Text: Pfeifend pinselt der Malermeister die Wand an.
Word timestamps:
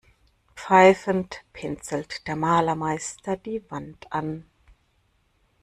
Pfeifend 0.55 1.43
pinselt 1.53 2.25
der 2.25 2.35
Malermeister 2.35 3.37
die 3.37 3.63
Wand 3.69 4.11
an. 4.11 4.49